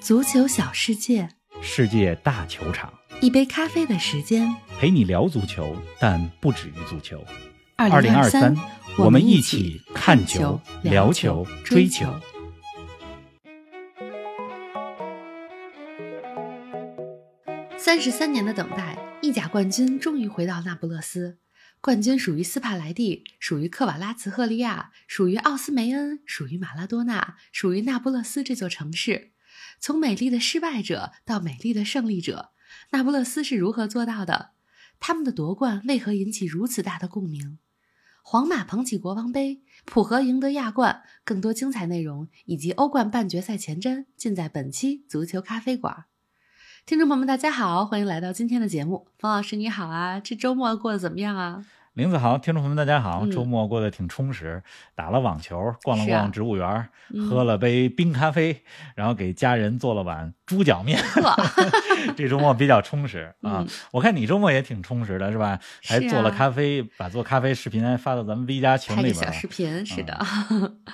[0.00, 1.28] 足球小世界，
[1.60, 4.54] 世界大球场，一杯咖啡的时间。
[4.78, 7.24] 陪你聊足球，但不止于足球。
[7.76, 8.56] 二零二三，
[8.96, 12.06] 我们一起看球、聊球、追球。
[17.76, 21.38] 三十三年的等待，意甲冠军终于回到那不勒斯。
[21.80, 29.32] 冠军属于斯帕莱蒂，属于克瓦拉茨赫利亚，属于奥斯梅恩，属于马拉多纳，属于那不勒斯这座城市。
[29.80, 32.50] 从美丽的失败者到美丽的胜利者，
[32.90, 34.50] 那不勒斯是如何做到的？
[35.00, 37.58] 他们的夺冠为何引起如此大的共鸣？
[38.22, 46.04] 皇马捧起国王杯，浦和赢得亚冠，更多精彩内容以及欧冠半决赛前瞻，尽在本期足球咖啡馆。
[46.84, 49.08] 听众朋友们，大家好，欢迎来到今天的节目。
[49.18, 51.64] 冯老师你好啊，这周末过得怎么样啊？
[51.98, 53.22] 林子豪，听众朋友们，大家好！
[53.24, 54.62] 嗯周末过得挺充实，
[54.94, 58.62] 打了网球，逛了逛植物园，嗯喝了杯冰咖啡，
[58.94, 61.02] 然后给家人做了碗猪脚面。
[61.02, 61.34] 呵，
[62.16, 63.66] 这周末比较充实 啊！
[63.66, 65.58] 嗯我看你周末也挺充实的，是吧？
[65.82, 69.20] 还做了咖啡，把做咖啡视频还发到咱们 V 加群里边了。
[69.20, 70.16] 个小视频，是的，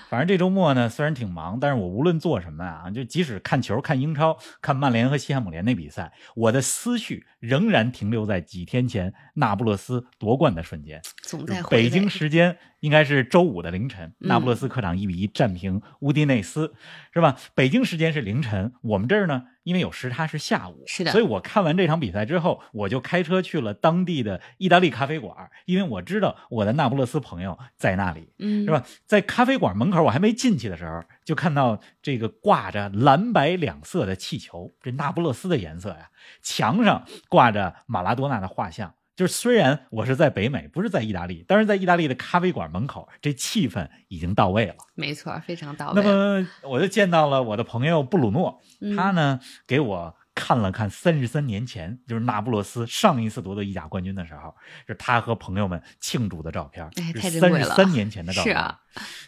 [0.09, 10.94] 反正这周末呢，虽然挺忙，但是我无论做什么啊，就即使看球、看英超、看曼联和西汉姆联那比赛，我的思绪仍然停留在几天前那不勒斯夺冠的瞬间。
[11.23, 16.75] 总在北京时间应该是周五的凌晨，嗯那不勒斯客场一比一战平乌迪内斯，
[17.13, 17.37] 是吧？
[17.55, 28.33] 北京时间是凌晨，我们这儿呢，因为有时差是下午，是的所以我看完这场比赛之后，我就开车去了当地的意大利咖啡馆，因为我知道我的那不勒斯朋友在那里。
[28.39, 28.85] 嗯，是吧？
[29.07, 36.11] 在咖啡馆门口，我还没进去的时候，就看到这个挂着蓝白两色的气球，这那不勒斯的颜色呀。
[36.43, 38.95] 墙上挂着马拉多纳的画像。
[39.17, 44.75] 就是虽然我是在北美，不是在意大利，但是在意大利的咖啡馆门口，这气氛已经到位了。
[44.95, 46.03] 没错，非常到位。
[46.03, 54.55] 那么我就见到了我的朋友布鲁诺，嗯他呢给我看了看三十三年前，就是那不勒斯上一次夺得意甲冠军的时候，
[54.87, 56.85] 是他和朋友们庆祝的照片。
[56.97, 58.55] 哎太珍三十三年前的照片。
[58.55, 58.81] 是啊，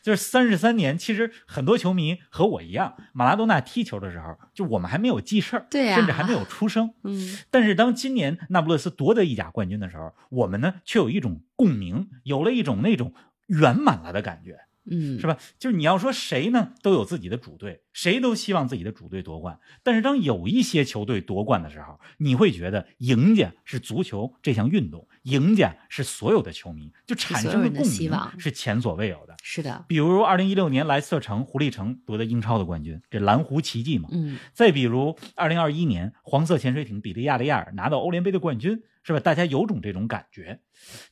[0.03, 6.93] 就是三十三年，其实很多球迷和我一样，马拉多纳踢球的时候，就我们还没有记事儿，对呀甚至还没有出生。
[7.05, 13.15] 嗯，但是当今年那不勒斯夺得意甲冠军的时候，我们呢却有一种共鸣，有了一种那种
[13.47, 14.59] 圆满了的感觉。
[14.91, 15.37] 嗯，是吧？
[15.59, 19.59] 就是你要说谁呢，都有自己的主队，谁都希望自己的主队夺冠。
[19.83, 29.35] 但是当有一些球队夺冠的时候，你会觉得赢家是足球这项运动，赢家是所有的球迷，就产生的共鸣是前所未有的。
[29.43, 34.09] 是的，比如二零一六年莱斯特城、狐狸城夺得英超的冠军，这蓝狐奇迹嘛。
[34.13, 39.21] 嗯，再比如二零二一年黄色潜水艇比利亚雷亚尔拿到欧联杯的冠军，是吧？
[39.21, 40.61] 大家有种这种感觉。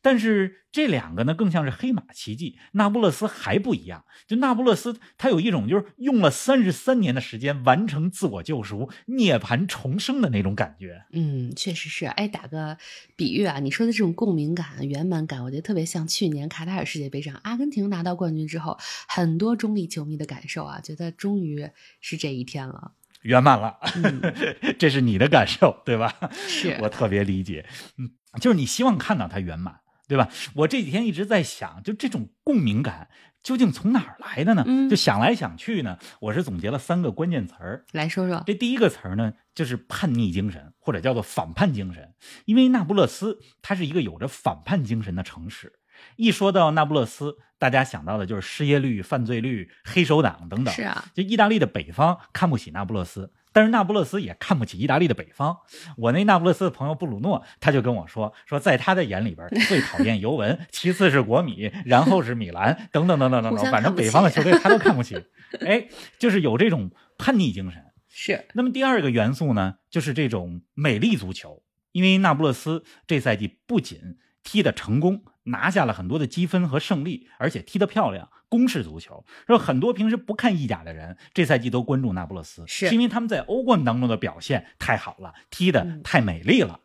[0.03, 2.59] 但是这两个呢，更像是黑马奇迹。
[2.73, 11.05] 那不勒斯还不一样，就那不勒斯，它有一种就是用了三十三年的时间完成自我救赎、涅槃重生的那种感觉。
[11.13, 12.05] 嗯，确实是。
[12.07, 12.77] 哎，打个
[13.17, 18.77] 比喻啊，你说的这种共鸣感、圆满感，我觉得特别像去年卡塔尔世界杯上阿根廷拿到冠军之后，
[19.09, 22.93] 很多中立球迷的感受啊，觉得终于是这一天了。
[23.25, 24.23] 圆满了，嗯，
[24.79, 26.15] 这是你的感受， 对吧？
[26.49, 27.67] 是 我特别理解，
[27.99, 30.29] 嗯，就是你希望看到它圆满，对吧？
[30.55, 33.09] 我这几天一直在想，就这种共鸣感
[33.43, 34.65] 究竟从哪儿来的呢？
[34.67, 37.85] 嗯就想来想去呢，我是总结了三个关键词儿。
[37.93, 42.15] 来说说，这第一个词儿呢，就是叛逆精神，或者叫做反叛精神。
[42.45, 45.73] 因为那不勒斯它是一个有着反叛精神的城市。
[46.17, 50.75] 一说到那不勒斯，大家想到的就是失业率、犯罪率、黑手党等等。
[50.75, 55.59] 是啊，就意大利的北方看不起那不勒斯，但是那不勒斯也看不起意大利的北方。
[55.97, 65.17] 我那那不勒斯的朋友布鲁诺，他就跟我说，说在他的眼里边， 最讨厌尤文，其次是国米，然后是米兰，等等等等等等，反正北方的球队他都看不起。
[65.65, 65.89] 哎，
[66.19, 67.83] 就是有这种叛逆精神。
[68.09, 71.63] 是，那么第二个元素呢，就是这种美丽足球。
[71.93, 79.25] 因为那不勒斯这赛季不仅踢得成功，拿下了很多的积分和胜利，而且踢得漂亮，攻势足球。
[79.49, 86.79] 说很多平时不看意甲的人，这赛季都关注那不勒斯，是因为他们在欧冠当中的表现太好了，踢得嗯太美丽了。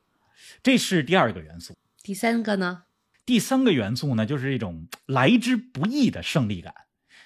[0.64, 1.76] 这是第二个元素。
[2.02, 2.84] 第三个呢？
[3.26, 6.74] 第三个元素呢，就是一种来之不易的胜利感。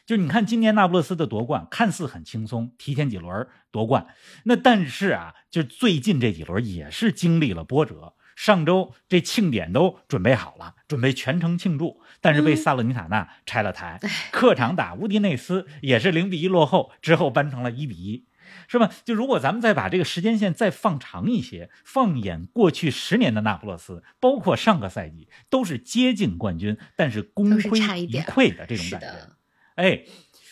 [0.06, 4.08] 就你看，今年那不勒斯的夺冠看似很轻松，提前几轮夺冠，
[4.44, 8.14] 那但是啊，就最近这几轮也是经历了波折。
[8.36, 14.00] 上周这庆典都准备好了，准备全程庆祝，但是被嗯萨勒尼塔纳拆了台。
[14.32, 18.26] 客场打乌迪内斯也是零比一落后，之后扳成了一比一。
[18.68, 18.90] 是吧？
[19.04, 29.08] 就如果咱们再把这个时间线再放长一些，放眼过去十年的那不勒斯，包括上个赛季，都是接近冠军，但是功亏一篑的这种感觉。
[29.08, 29.38] 的，
[29.76, 30.04] 哎，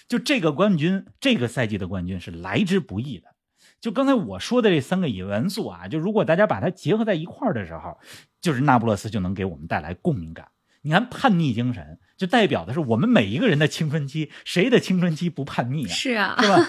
[0.07, 3.30] 就这个冠军，这个赛季的冠军是来之不易的。
[3.81, 7.97] 就刚才我说的这三个元素啊，就如果大家把它结合在一块儿的时候，
[8.39, 10.47] 就是那不勒斯就能给我们带来共鸣感。
[10.83, 15.89] 你看，叛逆精神就代表的是我们每一个人的青春期，谁的青春期不叛逆啊？
[15.89, 16.67] 是啊，对吧？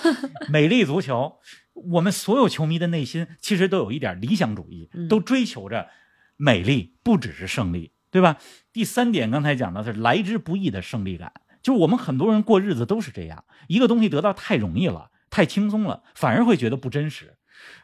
[0.48, 1.38] 美丽足球，
[1.72, 5.88] 我们所有球迷的内心其实都有一点理想主义，都追求着
[6.36, 8.36] 美丽，不只是胜利，对吧？
[8.72, 11.32] 第三点，刚才讲的是来之不易的胜利感，
[11.62, 17.36] 就是我们很多人过日子都是这样，一个东西得到太容易了，太轻松了，反而会觉得不真实，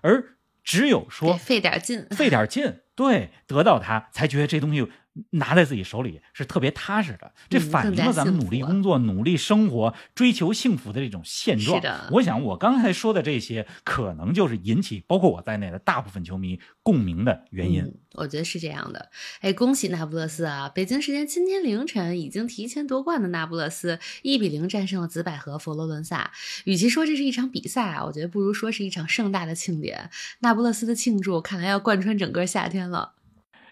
[0.03, 4.93] 而只有说费点劲，费点劲，对，得到它才觉得这东西。
[5.31, 11.79] 拿在自己手里是特别踏实的，这反映了咱们努力工作、努力生活、追求幸福的这种现状。
[11.79, 17.95] 是的，我想我刚才说的这些，可能就是引起包括我在内的大部分球迷共鸣的原因。
[18.15, 19.11] 我觉得是这样的。
[19.41, 20.69] 哎，恭喜那不勒斯啊！
[20.69, 26.33] 北京时间今天凌晨已经提前夺冠的那不勒斯，一比零战胜了紫百合佛罗伦萨。
[26.65, 30.11] 与其说这是一场比赛啊，我觉得不如说是一场盛大的庆典。
[30.41, 33.13] 那不勒斯的庆祝看来要贯穿整个夏天了。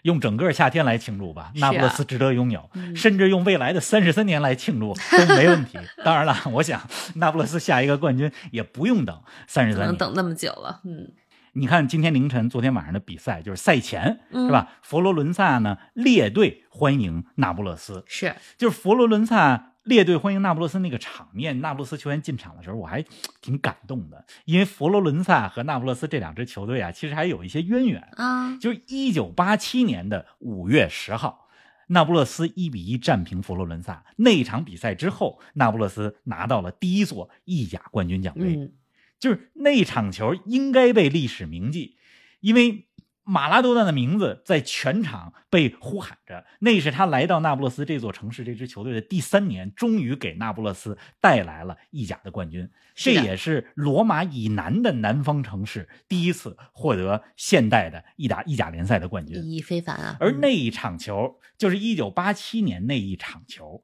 [0.07, 5.77] 用整个夏天来庆祝吧，那不勒斯值得拥有，甚至用未来的三十三年来庆祝都没问题。
[6.05, 6.81] 当然了，我想
[7.15, 10.79] 那不勒斯下一个冠军也不用等三十三年，等那么久了。
[10.85, 11.11] 嗯，
[11.51, 14.69] 你看今天凌晨、昨天晚上的比赛，就是赛前是吧？
[14.81, 19.73] 佛罗伦萨呢列队欢迎那不勒斯，是就是佛罗伦萨。
[19.87, 23.03] 列队欢迎那不勒斯那个场面，那不勒斯球员进场的时候，我还
[23.41, 28.57] 挺感动的，因为佛罗伦萨和那不勒斯这两支球队啊，其实还有一些渊源啊。
[28.57, 31.47] 就是一九八七年的五月十号，
[31.87, 38.71] 那不勒斯一比一战平佛罗伦萨那场比赛之后，那不勒斯拿到了第一座意甲冠军奖杯，
[39.19, 41.97] 就是那场球应该被历史铭记，
[42.41, 42.86] 因为。
[43.29, 52.69] 马拉多纳的名字在全场被呼喊着，那是他来到那不勒斯这座城市、这支球队的第三年，终于给那不勒斯带来了意甲的冠军。
[52.95, 60.15] 这也是罗马以南的南方城市第一次获得现代的意甲意甲联赛的冠军，意义非凡啊！
[60.21, 63.83] 而那一场球就是一九八七年那一场球，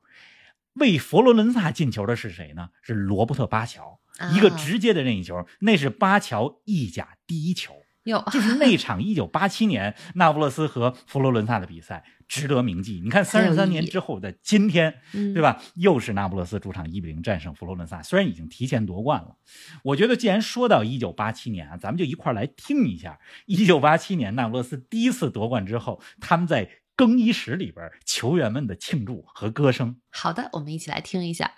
[0.76, 2.70] 为佛罗伦萨进球的是谁呢？
[2.82, 4.00] 是罗伯特巴乔，
[4.34, 7.83] 一个直接的任意球，那是巴乔意甲第一球。
[8.04, 13.00] 有，就是那场一九八七年那不勒斯和佛罗伦萨的比赛，值得铭记。
[13.04, 15.62] 你看，三十三年之后的今天，对吧？
[15.76, 19.38] 又是那不勒斯主场一比零战胜佛罗伦萨，虽然已经提前夺冠了。
[19.84, 29.96] 我觉得，既然说到一九八七年啊，咱们就一块来听一下一九八七年那不勒斯第一次夺冠之后，他们在更衣室里边球员们的庆祝和歌声。
[30.12, 31.52] 好的，我们一起来听一下。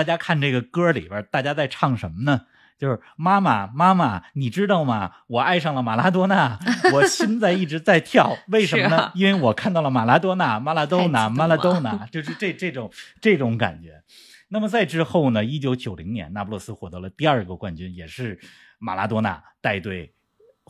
[0.00, 2.46] 大家看这个歌里边，大家在唱什么呢？
[2.78, 5.12] 就是妈妈，妈妈，你知道吗？
[5.26, 6.58] 我爱上了马拉多纳，
[6.94, 9.12] 我心在一直在跳，为什么呢？
[9.14, 14.02] 因为我看到了马拉多纳，马拉多纳，马拉多纳，就是这这种这种感觉。
[14.48, 15.44] 那么在之后呢？
[15.44, 18.40] 一九九零年，那不勒斯获得了第二个冠军，也是
[18.78, 20.14] 马拉多纳带队。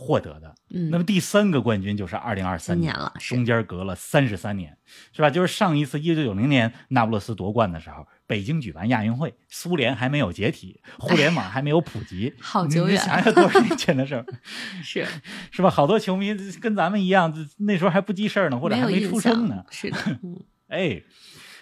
[0.00, 4.78] 获得的，嗯，那么第三个冠军就是二零二三年了，中间隔了三十三年，
[5.12, 5.28] 是吧？
[5.28, 14.24] 就是上一次一九九零年那不勒斯夺冠的时候，北京举办亚运会，苏联还没有解体，互联网还没有普及，好久远，想想多少年前的事儿，
[14.82, 15.06] 是
[15.50, 15.68] 是吧？
[15.68, 19.98] 好多球迷跟咱们一样，那时候还不记事儿呢，或者还没出生呢，是的，
[20.68, 21.02] 哎，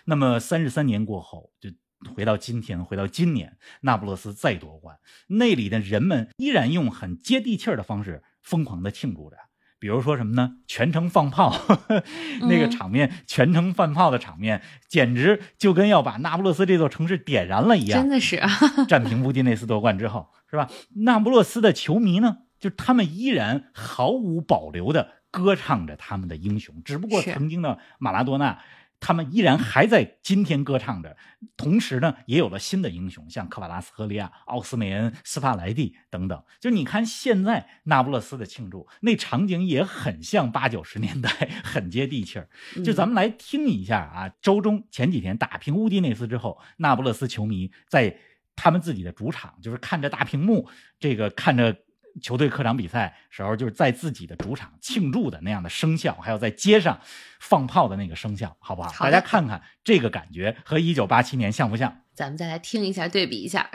[0.04, 1.70] 那么三十三年过后就。
[2.14, 4.96] 回到今天，回到今年，那不勒斯再夺冠，
[5.26, 9.36] 那里的人们依然用很接地气儿的方式疯狂的庆祝着。
[9.80, 10.56] 比如说什么呢？
[10.66, 11.54] 全程放炮，
[12.48, 18.00] 那个场面，全程放炮的场面，简直就跟要把那不勒斯这座城市点燃了一样。
[18.00, 18.42] 真的是，
[18.88, 20.68] 战平乌迪内斯夺冠之后，是吧？
[20.96, 28.58] 那不勒斯的球迷呢，就他们依然毫无保留的歌唱着他们的英雄，只不过曾经的马拉多纳。
[29.00, 31.16] 他们依然还在今天歌唱着，
[31.56, 36.42] 同时呢，也有了新的英雄，像科瓦拉斯赫利亚、奥斯梅恩、斯帕莱蒂等等。
[36.60, 41.30] 就你看现在那不勒斯的庆祝，那场景也很像八九十年代，
[41.62, 42.48] 很接地气儿。
[42.84, 48.18] 就咱们来听一下啊，周中前几天打平乌迪内斯之后，那不勒斯球迷在
[48.56, 51.76] 他们自己的主场，就是看着大屏幕，这个看着。
[52.20, 57.00] 球队客场比赛时候，就是在自己的主场庆祝的那样的声效，还有在街上
[57.40, 58.92] 放炮的那个声效，好不好？
[59.04, 62.02] 大家看看这个感觉和一九八七年像不像？
[62.14, 63.70] 咱们再来听一下，对比一下。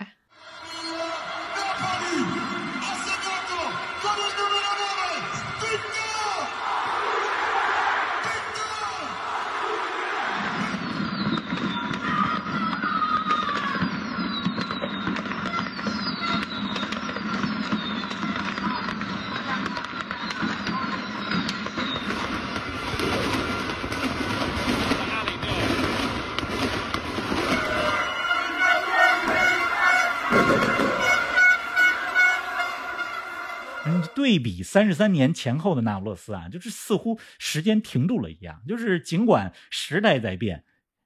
[34.23, 38.61] 对比三十三年前后的那不勒斯啊，就是似乎时间停住了一样。
[38.65, 40.63] 就是尽管时代在变，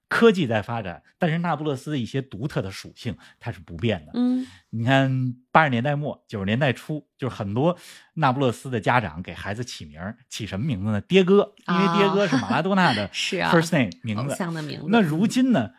[0.08, 4.12] 科技在发展，但是那不勒斯的一些独特的属性它是不变的。
[4.14, 7.76] 嗯，你看八十年代末九十年代初，就是很多
[8.14, 11.00] 那不勒斯的家长给孩子起名儿起什么名字呢？
[11.00, 14.36] 爹哥，因为爹哥是马拉多纳的 是啊 first name 名偶字。
[14.36, 14.86] 像的名字。
[14.88, 15.72] 那如今呢，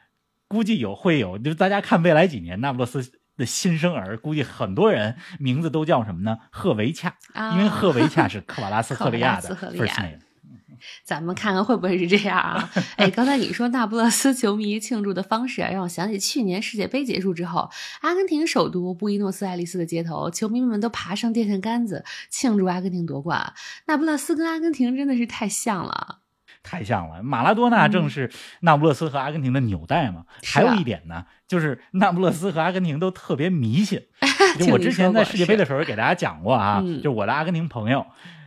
[0.49, 6.37] 估计有会有，就是大家看未来几年那不勒斯的新生儿，估计很多人名字都叫什么呢？
[6.51, 9.57] 赫维恰，啊因为赫维恰是科瓦拉斯 赫利亚的。
[11.03, 12.69] 咱们看看会不会是这样啊？
[12.95, 17.69] 哎，刚才你说那不勒斯球迷庆祝的方式啊，让我想起去年世界杯结束之后，
[17.99, 23.53] 阿根廷首都布宜诺斯艾利斯的街头，球迷们都爬上电线杆子庆祝阿根廷夺冠。
[23.87, 26.18] 那不勒斯跟阿根廷真的是太像了。
[26.61, 30.25] 太像了，马拉多纳正是那不勒斯和阿根廷的纽带嘛。
[30.43, 34.01] 还有一点呢，就是那不勒斯和阿根廷都特别迷信。
[34.59, 38.05] 就我之前在世界杯的时候给大家讲过啊，嗯就我的阿根廷朋友，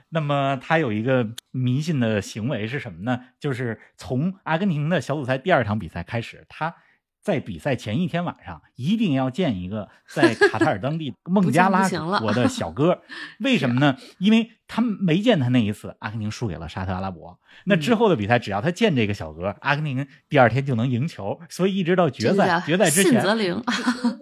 [0.09, 3.21] 那么他有一个迷信的行为是什么呢？
[3.39, 6.75] 就是从阿根廷的小组赛第二场比赛开始，他
[7.23, 11.89] 在比赛前一天晚上一定要见一个 在卡塔尔当地 孟加拉
[12.19, 13.03] 国的小哥。
[13.41, 13.97] 为什么呢？
[14.19, 17.39] 因为他没见他那一次，阿根廷输给了沙特阿拉伯。
[17.65, 21.39] 那嗯之后的比赛，只要他见这个小哥，阿根廷第二天就能赢球。
[21.49, 23.63] 所以一直到决赛，决赛之前，信则灵。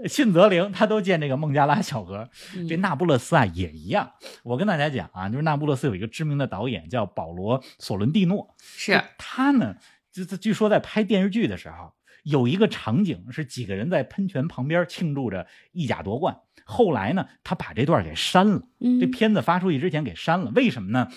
[0.06, 2.28] 信则灵，他都见这个孟加拉小哥。
[2.54, 4.12] 嗯这那不勒斯啊也一样。
[4.42, 9.76] 我跟大家讲啊，就是那不勒斯有一个知名的导演叫保罗·索伦蒂诺，是他呢，
[10.12, 11.92] 就就据说在拍电视剧的时候，
[12.24, 16.36] 有一个场景是几个人在喷泉旁边庆祝着意甲夺冠。
[16.64, 20.52] 后来呢，他把这段给删了，嗯这片子发出去之前给删了。
[20.54, 21.08] 为什么呢？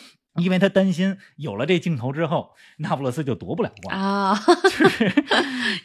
[0.42, 3.96] 因为他担心有了这镜头之后，那不勒斯就夺不了冠。
[3.96, 5.14] 啊， 就是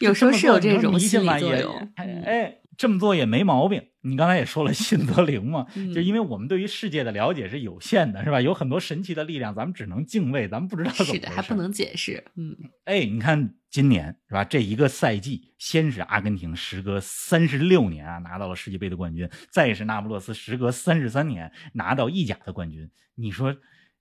[0.00, 1.90] 有时候是有这这种迷信作用。
[1.96, 3.82] 嗯哎，这么做也没毛病。
[4.00, 8.40] 你刚才也说了，信则灵嘛， 嗯就因为我们对于世界的了解是有限的，是吧？
[8.40, 12.24] 有很多神奇的力量，咱们只能敬畏，咱们不知道怎么是的，还不能解释。
[12.36, 14.44] 嗯，哎，你看今年是吧？
[14.44, 22.88] 这一个赛季，先是阿根廷时隔三十六年啊拿到了世界杯的冠军，再是那不勒斯时隔三十三年拿到意甲的冠军。
[23.16, 23.54] 你说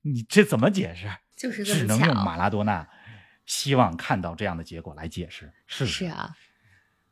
[0.04, 1.10] 你这怎么解释？
[1.36, 1.86] 就是只。
[1.86, 2.88] 能用马拉多纳
[3.46, 6.36] 希望看到这样的结果来解释，是不是啊，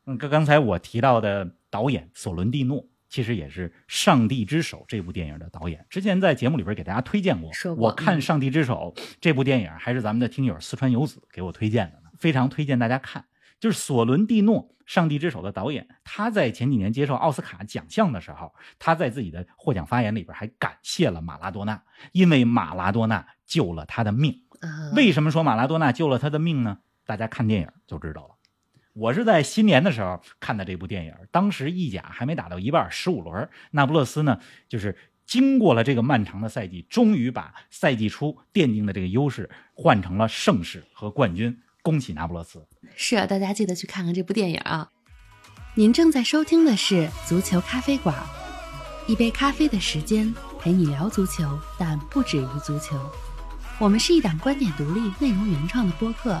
[0.06, 5.84] 嗯，刚刚才我提到的导演索伦蒂诺，其实也是《上帝之手》这部电影的导演。
[5.90, 13.24] 之前在节目里边给大家推荐过，过我看嗯《上帝之手》这部电影，还是咱们的听友四川游子给我推荐的呢，非常推荐大家看。
[13.58, 21.82] 就是索伦蒂诺《上帝之手》的导演，他在前几年接受奥斯卡奖项的时候，他在自己的获奖发言里边还感谢了马拉多纳，
[22.12, 24.42] 因为马拉多纳救了他的命。
[24.60, 26.78] 嗯，为什么说马拉多纳救了他的命呢？
[27.06, 28.35] 大家看电影就知道了。
[28.96, 41.60] 我是在新年的时候看的这部电影，当时意甲还没打到一半，十五轮，那不勒斯呢，就是经过了这个漫长的赛季，终于把赛季初奠定的这个优势换成了盛世和冠军。
[41.82, 42.66] 恭喜那不勒斯！
[42.96, 44.88] 是啊，大家记得去看看这部电影啊。
[45.74, 48.16] 您正在收听的是《足球咖啡馆》，
[49.12, 52.98] 一杯咖啡的时间陪你聊足球，但不止于足球。
[53.78, 56.40] 我们是一档观点独立、内容原创的播客。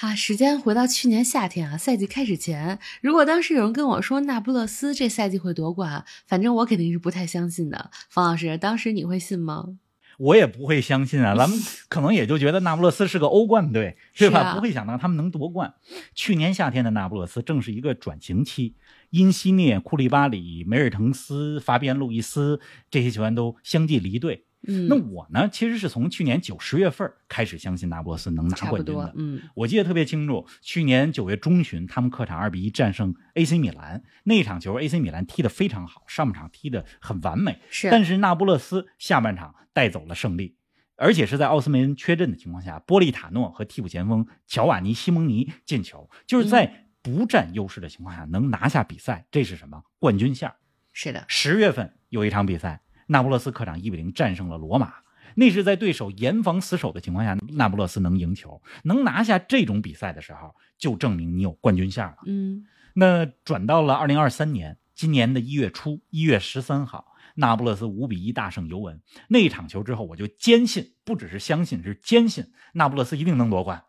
[0.00, 7.90] 哈，时间回到去年夏天啊，赛季开始前，如果当时有人跟我说那不勒斯这赛季会夺冠，反正我肯定是不太相信的。
[8.08, 9.76] 方老师，当时你会信吗？
[10.16, 11.58] 我也不会相信啊，咱们
[11.90, 14.40] 可能也就觉得那不勒斯是个欧冠队，对吧？
[14.40, 15.74] 啊不会想到他们能夺冠。
[16.14, 18.76] 去年夏天的那不勒斯正是一个转型期，
[19.10, 22.58] 因西涅、库利巴里、梅尔滕斯、法比安·路易斯
[22.90, 24.46] 这些球员都相继离队。
[24.66, 29.14] 嗯，那我呢，其实是从去年九十月份开始相信那不勒斯能拿冠军的，。
[29.16, 40.56] 嗯，我记得特别清楚，去年九月中旬，他们客场二比一战胜 AC 米兰那场球，AC 米兰踢得非常好，上半场踢得很完美，是，但是那不勒斯下半场带走了胜利。
[40.96, 50.54] 而且是在奥斯梅恩缺阵的情况下，波利塔诺和替补前锋乔瓦尼·西蒙尼进球，就是在不占优势的情况下能拿下比赛，这是什么冠军相？
[50.92, 54.94] 是的，十月份有一场比赛，那不勒斯客场一比零战胜了罗马，
[55.34, 62.18] 那是在对手严防死守的情况下，那不勒斯能赢球，能拿下这种比赛的时候，就证明你有冠军相了。
[62.26, 62.64] 嗯
[62.94, 69.00] 那转到了二零二三年，今年的一月初，一月十三号，那不勒斯五比一大胜尤文。
[69.28, 73.82] 那一场球之后，我就坚信，不只是相信，是坚信，那不勒斯一定能夺冠，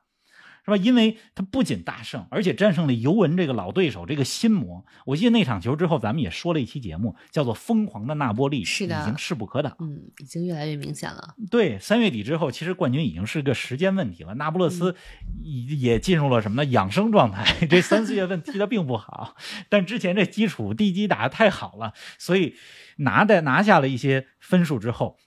[0.63, 0.77] 是吧？
[0.77, 4.85] 因为他不仅大胜，而且战胜了尤文这个老对手，这个心魔。
[5.05, 9.75] 我记得那场球之后，咱们也说了一期节目，叫做《疯狂的那波利》，是的已经势不可挡。
[9.79, 11.35] 嗯，已经越来越明显了。
[11.49, 14.35] 对，三月底之后，其实冠军已经是个时间问题了。
[14.35, 14.95] 那不勒斯
[15.41, 16.69] 也也进入了什么呢？
[16.69, 17.65] 养生状态。
[17.67, 19.35] 这三四月份踢的并不好，
[19.69, 22.55] 但之前这基础地基打得太好了，所以
[22.97, 25.17] 拿的拿下了一些分数之后，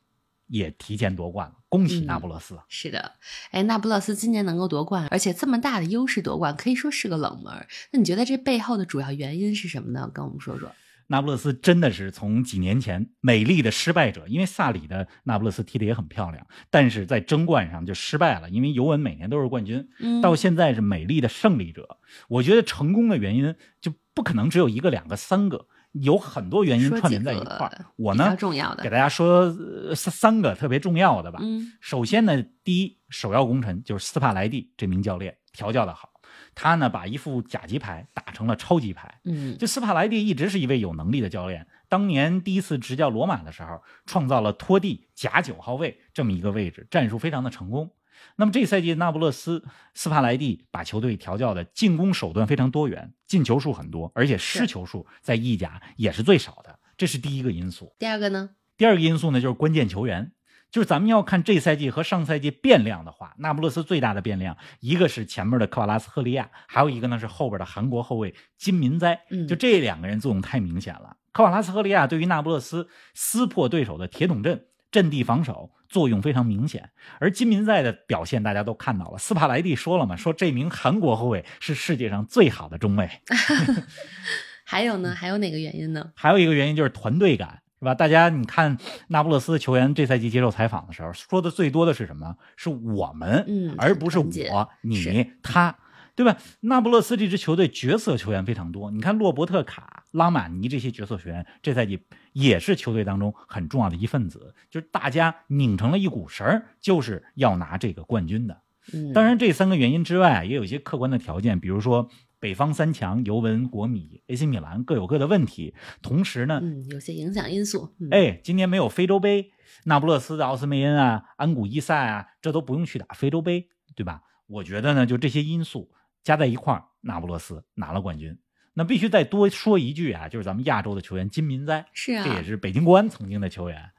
[0.46, 1.54] 也提前夺冠了。
[1.68, 2.56] 恭喜那不勒斯！
[2.68, 3.14] 是的，
[3.50, 7.66] 哎，那不勒斯今年能够夺冠，而且这么大的优势夺冠，可以说是个冷门。
[7.90, 10.10] 那你觉得这背后的主要原因是什么呢？
[10.14, 10.70] 跟我们说说。
[11.06, 18.48] 那不勒斯真的是从几年前美丽的失败者，因为萨里的那不勒斯踢得也很漂亮，但是在争冠上就失败了。
[18.48, 21.98] 因为尤文每年都是冠军，嗯，到现在是美丽的胜利者。
[22.28, 27.86] 我觉得成功的原因就不可能只有一个、两个、三个，有很多原因串联在一块儿。
[27.96, 29.42] 我呢，重要的，给大家说
[29.88, 31.38] 呃三三个特别重要的吧。
[31.42, 36.10] 嗯首先呢，第一首要功臣就是斯帕莱蒂这名教练调教的好，
[36.54, 39.20] 他呢把一副甲级牌打成了超级牌。
[39.24, 47.90] 嗯就斯帕莱蒂一直是一位有能力的教练，当年第一次执教罗马的时候，创造了托蒂假九号位这么一个位置，战术非常的成功。
[48.36, 49.64] 那么这赛季那不勒斯
[49.94, 57.94] 斯帕莱蒂把球队调教的进攻手段非常多元，进球数很多，而且失球数在意甲也是最少的，这是第一个因素。
[57.98, 58.50] 第二个呢？
[58.76, 60.32] 第二个因素呢，就是关键球员。
[60.70, 69.20] 就是咱们要看这赛季和上赛季变量的话，那不勒斯最大的变量，一个是前面的科瓦拉斯赫利亚，还有一个呢是后边的韩国后卫金民哉。
[69.30, 71.16] 嗯就这两个人作用太明显了。
[71.30, 79.18] 科瓦拉斯赫利亚对于那不勒斯撕破对手的铁桶阵、阵地防守作用非常明显，而金民在的表现大家都看到了。
[79.18, 83.10] 斯帕莱蒂说了嘛，说这名韩国后卫是世界上最好的中卫。
[84.64, 85.14] 还有嗯呢？
[85.16, 86.10] 还有哪个原因呢？
[86.14, 87.92] 还有一个原因就是团队感，是吧？
[87.92, 88.78] 大家你看
[89.08, 92.36] 那不勒斯球员这赛季接受采访的时候，说的最多的是什么？
[92.56, 95.76] 是我们，嗯而不是我、你、他，
[96.16, 96.38] 对吧？
[96.60, 102.00] 那不勒斯这支球队角色球员非常多，你看洛伯特卡、拉马尼这些角色球员，这赛季
[102.32, 108.62] 也是球队当中很重要的一份子，就是大家拧成了一股绳儿，就是要拿这个冠军的。
[108.92, 115.74] 嗯，当然，这三个原因之外，也有一些客观的条件，比如说北方三强尤文、国米、AC 米兰各有各的问题。
[116.02, 117.94] 同时呢，嗯，有些影响因素。
[117.98, 119.52] 嗯、哎，今年没有非洲杯，
[119.84, 124.20] 那不勒斯的奥斯梅恩啊、安古伊塞啊，这都不用去打非洲杯，对吧？
[124.46, 125.90] 我觉得呢，就这些因素
[126.24, 128.36] 加在一块儿，那不勒斯拿了冠军。
[128.72, 133.90] 那必须再多说一句啊，就是咱们亚洲的球员金民哉，是啊，这也是北京国安曾经的球员。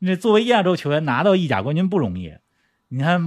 [0.00, 2.32] 那作为亚洲球员拿到意甲冠军不容易。
[2.88, 3.20] 你看，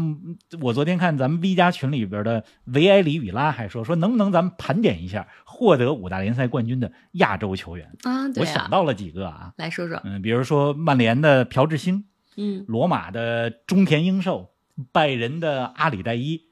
[0.61, 7.85] 我昨天看咱们 V 加群里边的维埃里与拉还说说，能不能咱们盘点一下获得五大联赛冠军的亚洲球员？
[8.03, 9.99] 啊，对我啊，想到了几个啊，来说说。
[10.05, 12.05] 嗯，比如说曼联的朴智星，
[12.37, 14.51] 嗯罗马的中田英寿，
[14.91, 16.46] 拜仁的阿里代伊。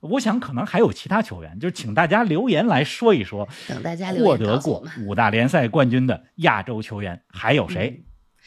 [0.00, 4.90] 我想可能还有其他球员，就是请大家留言来说一说，等大家留获得言告诉我过。
[5.04, 8.04] 五大联赛冠军的亚洲球员还有谁？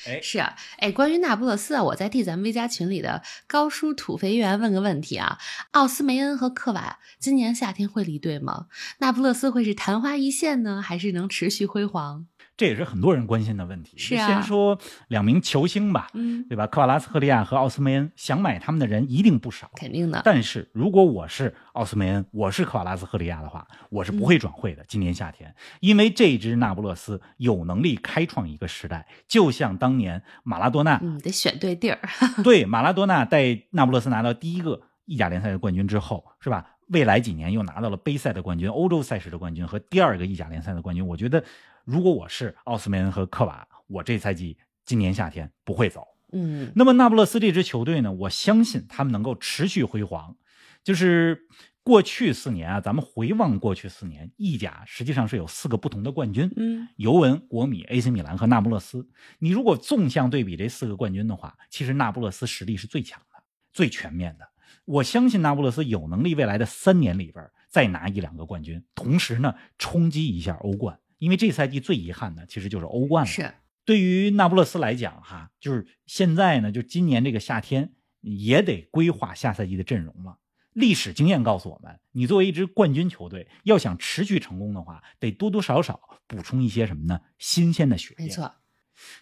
[0.07, 5.37] 哎，是啊，哎，关于那不勒斯啊，我在替咱们微加群里的高叔土肥圆问个问题啊：
[5.71, 8.65] 奥斯梅恩和克瓦今年夏天会离队吗？
[8.97, 12.25] 那不勒斯会是昙花一现呢，还是能持续辉煌？
[12.61, 13.97] 这也是很多人关心的问题。
[13.97, 16.67] 是啊先说两名球星吧，嗯，对吧？
[16.67, 19.71] 科瓦拉斯赫利亚和奥斯梅恩，想买他们的人一定不少。
[19.73, 20.21] 肯定的。
[20.23, 24.85] 但是如果我是奥斯梅恩，我是科瓦拉斯赫利亚的话，我是不会转会的。
[24.87, 31.99] 今年夏天，因为这支那不勒斯有能力开创一个时代，就像当年马拉多纳，嗯，得选对地儿。
[32.43, 36.63] 对马拉多纳带那不勒斯拿到第一个意甲联赛的冠军之后，是吧？
[36.91, 41.05] 未来几年又拿到了杯赛的冠军、欧洲赛事的冠军和第二个意甲联赛的冠军。
[41.07, 41.43] 我觉得，
[41.85, 46.05] 如果我是奥斯梅恩和科瓦，我这赛季今年夏天不会走。
[46.33, 50.35] 嗯那么那不勒斯这支球队呢，我相信他们能够持续辉煌。
[50.83, 51.47] 就是
[51.83, 59.07] 过去四年啊，咱们回望过去四年，意甲实际上是有四个不同的冠军，嗯尤文、国米、AC 米兰和那不勒斯。
[59.39, 64.45] 你如果纵向对比这四个冠军的话，其实那不勒斯实力是最强的、最全面的。
[64.85, 73.31] 我相信那不勒斯有能力未来的三年里边再拿一两个冠军，同时呢冲击一下欧冠，因为这赛季最遗憾的其实就是欧冠了。
[73.31, 73.53] 是
[73.83, 80.37] 对于那不勒斯来讲，哈，就是现在呢，就今年这个夏天，也得规划下赛季的阵容了。
[80.73, 87.19] 历史经验告诉我们，你作为一支冠军球队，要想持续成功的话，得多多少少补充一些什么呢？
[87.39, 88.25] 新鲜的血液。
[88.25, 88.53] 没错，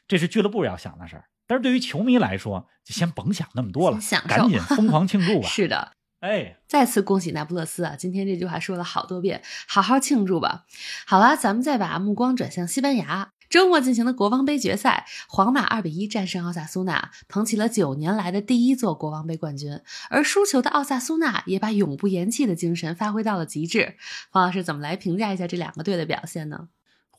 [0.08, 1.26] 这是俱乐部要想的事儿。
[1.48, 5.48] 但是对于球迷来说，就先甭想那么多了，赶紧疯狂庆祝吧！
[5.50, 7.96] 是的，哎，再次恭喜那不勒斯啊！
[7.98, 10.66] 今天这句话说了好多遍，好好庆祝吧。
[11.08, 13.32] 好了，咱们再把目光转向西班牙。
[13.50, 19.82] 周末进行的国王杯决赛，皇马二比一战胜奥萨苏纳，捧起了九年来的第一座国王杯冠军。
[20.12, 23.96] 而输球的奥萨苏纳也把永不言弃的精神发挥到了极致。
[24.32, 26.68] 方老师怎么来评价一下这两个队的表现呢？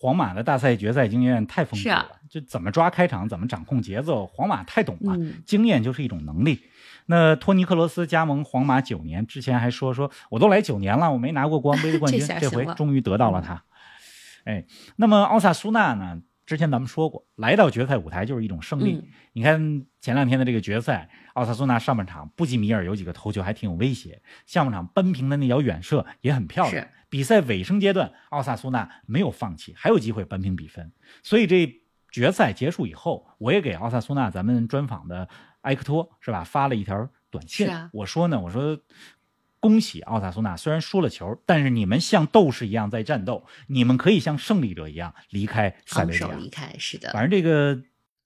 [0.01, 5.15] 皇马的大赛决赛经验太丰富了，是啊就怎么抓开场，怎么掌控节奏，皇马太懂了。
[5.19, 6.63] 嗯经验就是一种能力。
[7.05, 13.63] 那托尼克罗斯加盟皇马九年，之前还说说我都来九年了，我没拿过国王杯的冠军，这这回终于得到了他。
[14.45, 14.65] 哎，
[14.97, 16.23] 那么奥萨苏纳呢？
[16.51, 18.95] 之前咱们说过，来到决赛舞台就是一种胜利。
[18.95, 26.89] 嗯你看前两天的这个决赛，奥萨苏纳上半场布基米尔有几个头球还挺有威胁，下半场扳平的那脚远射也很漂亮。
[27.09, 30.91] 比赛尾声阶段，奥萨苏纳没有放弃，还有机会扳平比分。
[31.23, 31.73] 所以这
[32.11, 35.29] 决赛结束以后，我也给奥萨苏纳咱们专访的
[35.61, 38.77] 埃克托是吧发了一条短信，啊我说呢，我说。
[39.61, 46.35] 恭喜奥萨苏纳，虽然输了球，但是你们像斗士一样在战斗，你们可以像胜利者一样离开塞维利亚。
[46.39, 47.83] 离开，是的，反正这个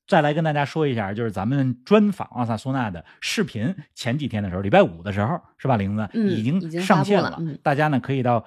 [0.06, 8.44] 再来跟大家说一下，就是咱们专访奥萨苏纳的视频，前几天的时候，礼拜五的时候是吧，玲子、嗯已经上线了嗯大家呢可以到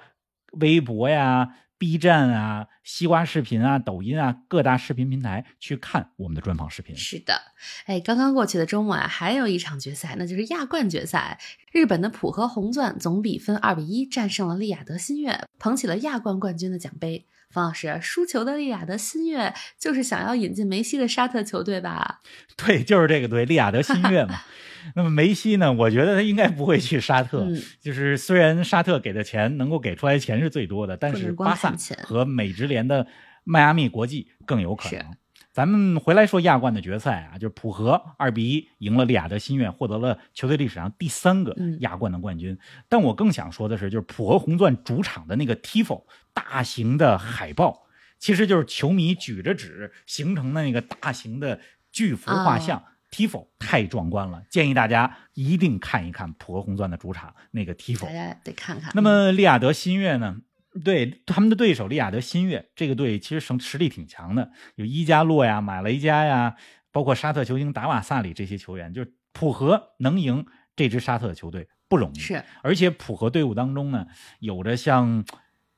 [0.52, 6.96] 微博呀、B 站啊、西瓜视频啊、抖音啊各大视频平台去看我们的专访视频。
[6.96, 7.40] 是的，
[7.86, 11.38] 哎，刚刚过去的周末啊，还有一场决赛，那就是亚冠决赛。
[11.70, 17.26] 日本的浦和红钻总比分二比一战胜了利雅得新月，捧起了亚冠冠军的奖杯。
[17.50, 22.20] 方老师，输球的利雅得新月就是想要引进梅西的沙特球队吧？
[22.56, 24.40] 对，就是这个队，利雅得新月嘛。
[24.94, 25.72] 那么梅西呢？
[25.72, 27.44] 我觉得他应该不会去沙特。
[27.44, 33.06] 嗯就是虽然沙特给的钱能够给出来钱是最多的，但是巴萨和美职联的
[33.44, 35.04] 迈阿密国际更有可能。
[35.50, 42.56] 咱们回来说亚冠的决赛啊，就是浦和二比一赢了利雅得新月，获得了球队历史上第三个嗯亚冠的冠军。
[42.88, 47.86] 但我更想说的是，就是浦和红钻主场的那个 tifo 大型的海报，
[48.20, 51.58] 其实就是球迷举着纸形成的那个大型的
[51.90, 52.84] 巨幅画像。
[53.10, 58.12] Tifo 太壮观了，建议大家一定看一看普和红钻的主场那个 tifo 大。
[58.12, 58.92] 家得看看。
[58.94, 60.36] 那么利雅德新月呢？
[60.84, 66.54] 对他们的对手利雅德新月这个队其实实实力挺强的，有伊加洛呀、马雷加呀，
[66.92, 72.18] 包括沙特球星达瓦萨里这些球员，就是普和能赢这支沙特的球队不容易。
[72.18, 74.06] 是而且普和队伍当中呢，
[74.38, 75.24] 有着像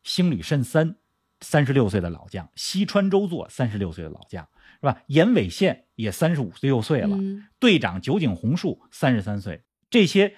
[0.03, 0.97] 星旅慎三
[1.41, 4.47] 三十六岁的老将，西川周作三十六岁的老将，
[4.81, 5.03] 是吧？
[5.09, 10.35] 岩尾宪也三十五岁六岁了，嗯，队长酒井宏树三十三岁，这些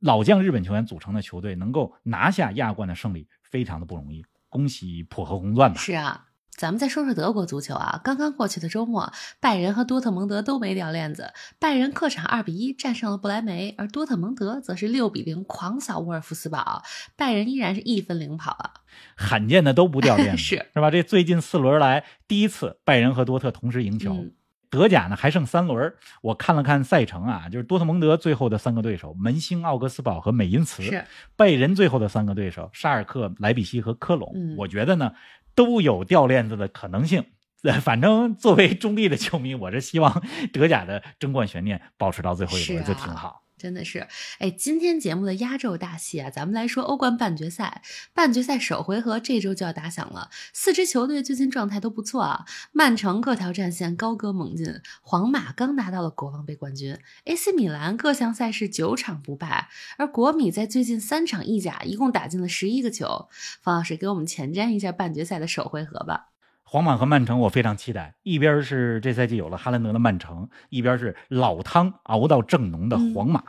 [0.00, 4.24] 老将日本球员组成的球队能够拿下亚冠的胜利，非常的不容易。
[4.48, 5.78] 恭喜浦和红钻吧！
[5.78, 6.26] 是啊。
[6.64, 11.30] 咱们再说说德国足球啊，刚刚过去的周末，拜仁和多特蒙德都没掉链子。
[11.58, 16.82] 拜仁客场二比一战胜了不莱梅，而多特蒙德则是六比零狂扫沃尔夫斯堡，
[17.16, 18.70] 拜仁依然是一分领跑啊。
[19.14, 20.90] 罕见的都不掉链子， 是是吧？
[20.90, 24.14] 这最近四轮来第一次拜仁和多特同时赢球。
[24.14, 24.32] 嗯
[24.70, 31.04] 德甲呢还剩三轮，我看了看赛程啊，就是多特蒙德最后的三个对手门兴、奥格斯堡和美因茨，是
[31.36, 34.32] 拜仁最后的三个对手沙尔克、莱比锡和科隆。
[34.34, 35.12] 嗯我觉得呢
[35.54, 37.24] 都有掉链子的可能性。
[37.62, 43.43] 呃 反正作为中立的球迷，我是希望德甲的争冠悬念保持到最后一轮就挺好。
[43.56, 44.06] 真的是，
[44.40, 47.82] 哎，今天节目的压轴大戏啊，咱们来说欧冠半决赛。
[48.12, 52.44] 半决赛首回合这周就要打响了，四支球队最近状态都不错啊。
[52.72, 63.28] 曼城各条战线高歌猛进，皇马刚拿到了国王杯冠军，AC 米兰各项赛事九场不败，而国米在最近三场意甲一共打进了十一个球。
[63.62, 66.33] 方老师给我们前瞻一下半决赛的首回合吧。
[66.74, 68.16] 皇马和曼城，我非常期待。
[68.24, 73.44] 一边是这赛季有了哈兰德的曼城，一边是老汤熬到正浓的皇马。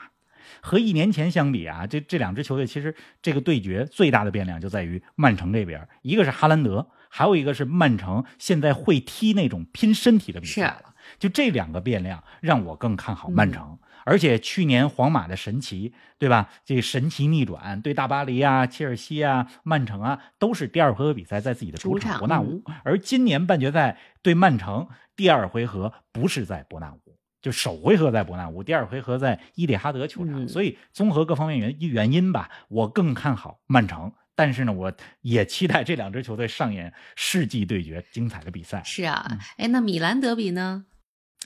[0.61, 10.93] 和一年前相比啊，这这两支球队其实这个对决最大的变量就在于曼城这边，一个是哈兰德，还有一个是曼城现在会踢那种拼身体的比赛了。
[11.17, 13.79] 就这两个变量让我更看好曼城。
[14.05, 16.49] 而且去年皇马的神奇，对吧？
[16.63, 22.63] 这神奇逆转，对大巴黎啊、切尔西啊、曼城啊，都是第二回合比赛在自己的主主场伯纳乌。
[22.83, 30.45] 而今年半决赛对曼城，第二回合不是在伯纳乌，就首回合在伯纳乌，第二回合在伊蒂哈德球场。
[30.45, 34.13] 嗯所以综合各方面原原因吧，我更看好曼城。
[34.37, 38.83] 但是呢，我也期待这两支球队上演世纪对决，精彩的比赛。
[38.83, 40.85] 是啊嗯，哎，那米兰德比呢？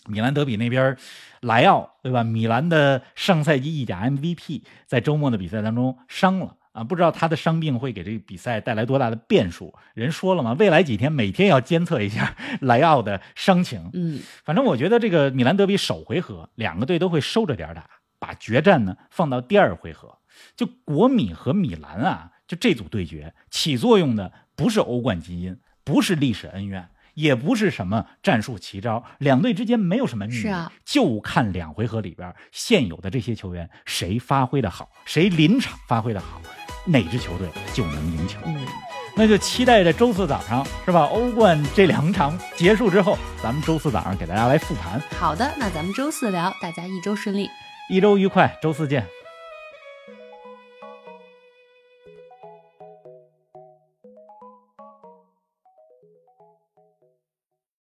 [0.07, 0.97] 米兰德比那边，
[1.41, 2.23] 莱奥对吧？
[2.23, 9.73] 米兰的上赛季意甲 MVP 在周末的比赛当中伤了啊，不知道他的伤病会给这个比赛带来多大的变数。
[9.93, 13.89] 人说了嘛，未来几天每天要监测一下莱奥的伤情。
[13.93, 20.17] 嗯，反正我觉得这个米兰德比首回合两个队都会收着点打，把决战呢放到第二回合。
[20.55, 26.87] 就国米和米兰啊，就这组对决起作用的不是欧冠基因，不是历史恩怨。
[27.13, 36.41] 也不是什么战术奇招，两队之间没有什么秘密，是啊，就看两回合里边现有的这些球员谁发挥的好，谁临场发挥的好，
[36.85, 38.39] 哪支球队就能赢球。
[38.45, 38.65] 嗯，
[39.15, 41.01] 那就期待着周四早上是吧？
[41.05, 45.01] 欧冠这两场结束之后，咱们周四早上给大家来复盘。
[45.17, 47.49] 好的，那咱们周四聊，大家一周顺利，
[47.89, 49.18] 一周愉快，周四见。